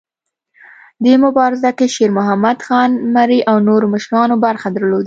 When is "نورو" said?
3.67-3.85